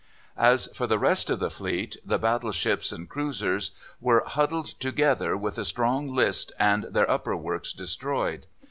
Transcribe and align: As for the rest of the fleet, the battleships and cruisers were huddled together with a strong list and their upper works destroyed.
As 0.39 0.65
for 0.73 0.87
the 0.87 0.97
rest 0.97 1.29
of 1.29 1.37
the 1.37 1.51
fleet, 1.51 1.95
the 2.03 2.17
battleships 2.17 2.91
and 2.91 3.07
cruisers 3.07 3.69
were 3.99 4.23
huddled 4.25 4.65
together 4.79 5.37
with 5.37 5.59
a 5.59 5.63
strong 5.63 6.07
list 6.11 6.51
and 6.57 6.85
their 6.85 7.07
upper 7.07 7.37
works 7.37 7.71
destroyed. 7.71 8.47